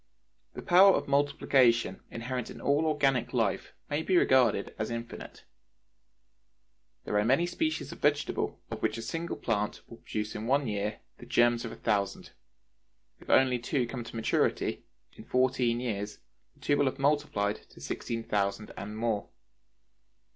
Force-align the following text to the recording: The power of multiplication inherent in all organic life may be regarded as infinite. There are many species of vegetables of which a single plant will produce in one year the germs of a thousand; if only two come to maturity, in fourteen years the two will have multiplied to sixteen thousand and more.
The 0.55 0.63
power 0.63 0.93
of 0.95 1.07
multiplication 1.07 2.01
inherent 2.09 2.49
in 2.49 2.59
all 2.59 2.87
organic 2.87 3.33
life 3.35 3.71
may 3.87 4.01
be 4.01 4.17
regarded 4.17 4.73
as 4.79 4.89
infinite. 4.89 5.43
There 7.03 7.19
are 7.19 7.23
many 7.23 7.45
species 7.45 7.91
of 7.91 7.99
vegetables 7.99 8.57
of 8.71 8.81
which 8.81 8.97
a 8.97 9.03
single 9.03 9.35
plant 9.35 9.81
will 9.87 9.97
produce 9.97 10.33
in 10.33 10.47
one 10.47 10.65
year 10.67 11.01
the 11.19 11.27
germs 11.27 11.65
of 11.65 11.71
a 11.71 11.75
thousand; 11.75 12.31
if 13.19 13.29
only 13.29 13.59
two 13.59 13.85
come 13.85 14.03
to 14.05 14.15
maturity, 14.15 14.85
in 15.13 15.23
fourteen 15.23 15.79
years 15.79 16.17
the 16.55 16.61
two 16.61 16.77
will 16.77 16.85
have 16.85 16.97
multiplied 16.97 17.57
to 17.69 17.79
sixteen 17.79 18.23
thousand 18.23 18.71
and 18.75 18.97
more. 18.97 19.29